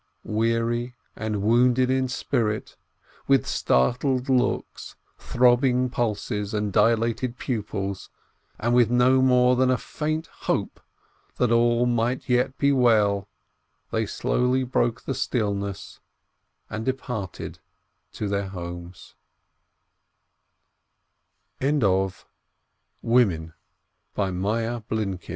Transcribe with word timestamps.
Weary 0.25 0.95
and 1.15 1.43
wounded 1.43 1.91
in 1.91 2.07
spirit, 2.07 2.75
with 3.27 3.45
startled 3.45 4.29
looks, 4.29 4.95
throbbing 5.19 5.91
pulses, 5.91 6.55
and 6.55 6.73
dilated 6.73 7.37
pupils, 7.37 8.09
and 8.59 8.73
with 8.73 8.89
no 8.89 9.21
more 9.21 9.55
than 9.55 9.69
a 9.69 9.77
faint 9.77 10.25
hope 10.25 10.79
that 11.37 11.51
all 11.51 11.85
might 11.85 12.27
yet 12.27 12.57
be 12.57 12.71
well, 12.71 13.29
they 13.91 14.07
slowly 14.07 14.63
broke 14.63 15.03
the 15.03 15.13
stillness, 15.13 15.99
and 16.71 16.83
departed 16.83 17.59
to 18.13 18.27
the 18.27 18.49